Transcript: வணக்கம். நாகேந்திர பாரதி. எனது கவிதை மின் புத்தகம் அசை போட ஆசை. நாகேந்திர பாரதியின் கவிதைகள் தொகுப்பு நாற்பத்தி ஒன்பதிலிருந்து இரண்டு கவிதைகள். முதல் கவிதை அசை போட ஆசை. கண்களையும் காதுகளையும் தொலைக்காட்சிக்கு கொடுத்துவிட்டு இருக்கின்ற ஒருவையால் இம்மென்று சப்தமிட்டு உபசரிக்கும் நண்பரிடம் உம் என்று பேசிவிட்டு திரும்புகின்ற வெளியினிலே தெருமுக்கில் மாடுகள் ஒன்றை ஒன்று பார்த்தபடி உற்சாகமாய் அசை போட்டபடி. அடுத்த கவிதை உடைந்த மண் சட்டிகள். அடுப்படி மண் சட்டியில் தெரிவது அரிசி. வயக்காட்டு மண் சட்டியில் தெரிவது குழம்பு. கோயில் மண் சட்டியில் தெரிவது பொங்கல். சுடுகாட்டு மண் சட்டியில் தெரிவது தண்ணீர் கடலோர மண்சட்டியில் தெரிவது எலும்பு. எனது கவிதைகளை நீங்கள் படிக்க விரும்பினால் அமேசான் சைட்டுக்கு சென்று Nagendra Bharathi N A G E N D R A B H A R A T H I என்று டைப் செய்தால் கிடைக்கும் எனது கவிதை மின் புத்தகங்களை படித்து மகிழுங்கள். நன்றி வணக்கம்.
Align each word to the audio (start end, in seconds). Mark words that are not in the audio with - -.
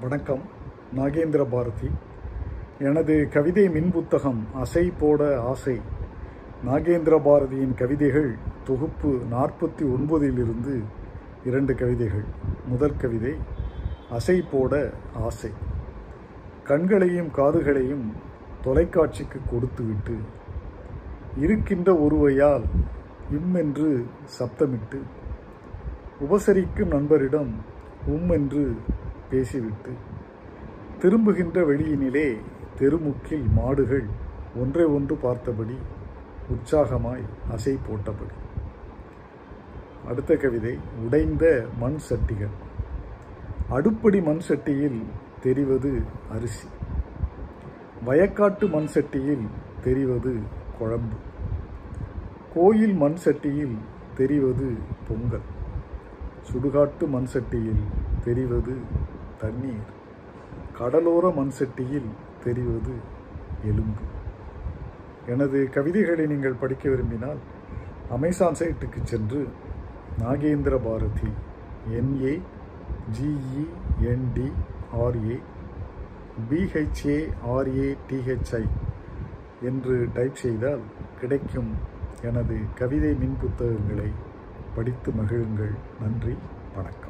வணக்கம். 0.00 0.42
நாகேந்திர 0.96 1.46
பாரதி. 1.50 1.90
எனது 2.78 3.28
கவிதை 3.32 3.68
மின் 3.68 3.90
புத்தகம் 3.90 4.46
அசை 4.54 4.92
போட 4.98 5.40
ஆசை. 5.40 5.80
நாகேந்திர 6.66 7.18
பாரதியின் 7.18 7.74
கவிதைகள் 7.74 8.36
தொகுப்பு 8.64 9.20
நாற்பத்தி 9.32 9.82
ஒன்பதிலிருந்து 9.82 10.82
இரண்டு 11.44 11.74
கவிதைகள். 11.74 12.24
முதல் 12.66 12.96
கவிதை 12.96 13.34
அசை 14.10 14.44
போட 14.52 14.90
ஆசை. 15.14 15.50
கண்களையும் 16.64 17.30
காதுகளையும் 17.30 18.12
தொலைக்காட்சிக்கு 18.62 19.40
கொடுத்துவிட்டு 19.50 20.16
இருக்கின்ற 21.36 21.92
ஒருவையால் 21.92 22.64
இம்மென்று 23.32 24.04
சப்தமிட்டு 24.38 25.02
உபசரிக்கும் 26.30 26.90
நண்பரிடம் 26.90 27.50
உம் 28.06 28.30
என்று 28.30 28.76
பேசிவிட்டு 29.30 29.90
திரும்புகின்ற 30.98 31.62
வெளியினிலே 31.62 32.36
தெருமுக்கில் 32.78 33.52
மாடுகள் 33.52 34.06
ஒன்றை 34.56 34.84
ஒன்று 34.84 35.16
பார்த்தபடி 35.16 35.78
உற்சாகமாய் 36.48 37.22
அசை 37.50 37.78
போட்டபடி. 37.88 38.34
அடுத்த 40.08 40.36
கவிதை 40.36 40.78
உடைந்த 41.04 41.66
மண் 41.78 41.98
சட்டிகள். 42.10 42.54
அடுப்படி 43.68 44.22
மண் 44.22 44.40
சட்டியில் 44.48 45.02
தெரிவது 45.40 46.02
அரிசி. 46.32 46.68
வயக்காட்டு 48.06 48.70
மண் 48.70 48.88
சட்டியில் 48.94 49.46
தெரிவது 49.82 50.36
குழம்பு. 50.78 51.16
கோயில் 52.54 52.94
மண் 52.94 53.16
சட்டியில் 53.24 53.76
தெரிவது 54.16 54.74
பொங்கல். 55.08 55.48
சுடுகாட்டு 56.52 57.08
மண் 57.08 57.26
சட்டியில் 57.32 57.82
தெரிவது 58.24 58.72
தண்ணீர் 59.40 59.88
கடலோர 60.78 61.28
மண்சட்டியில் 61.28 62.10
தெரிவது 62.44 62.94
எலும்பு. 63.64 64.04
எனது 65.28 65.58
கவிதைகளை 65.72 66.26
நீங்கள் 66.26 66.60
படிக்க 66.60 66.84
விரும்பினால் 66.88 67.40
அமேசான் 68.10 68.58
சைட்டுக்கு 68.60 69.00
சென்று 69.02 69.40
Nagendra 70.20 70.78
Bharathi 70.84 71.30
N A 71.98 72.34
G E N D 73.16 74.48
R A 75.04 75.36
B H A 76.50 77.18
R A 77.46 77.88
T H I 78.10 78.64
என்று 79.62 80.08
டைப் 80.14 80.40
செய்தால் 80.44 80.82
கிடைக்கும் 81.20 81.70
எனது 82.22 82.56
கவிதை 82.74 83.14
மின் 83.14 83.36
புத்தகங்களை 83.40 84.10
படித்து 84.74 85.12
மகிழுங்கள். 85.12 85.74
நன்றி 86.00 86.36
வணக்கம். 86.76 87.09